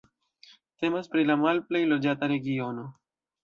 Temas 0.83 1.11
pri 1.11 1.27
la 1.31 1.37
malplej 1.43 1.85
loĝata 1.95 2.33
regiono. 2.35 2.91